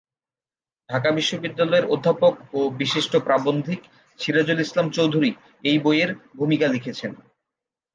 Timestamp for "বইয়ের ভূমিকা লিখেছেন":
5.79-7.11